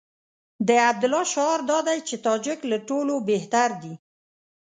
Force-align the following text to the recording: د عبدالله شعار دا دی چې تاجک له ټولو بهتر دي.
د 0.67 0.69
عبدالله 0.89 1.23
شعار 1.33 1.59
دا 1.71 1.79
دی 1.87 1.97
چې 2.07 2.15
تاجک 2.25 2.59
له 2.71 2.77
ټولو 2.89 3.15
بهتر 3.29 3.69
دي. 3.81 3.93